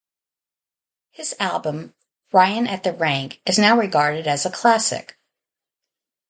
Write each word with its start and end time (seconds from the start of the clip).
His 1.11 1.35
album, 1.39 1.93
"Ryan 2.33 2.65
at 2.65 2.81
the 2.81 2.91
Rank", 2.91 3.39
is 3.45 3.59
now 3.59 3.77
regarded 3.77 4.25
as 4.25 4.47
a 4.47 4.49
classic. 4.49 5.15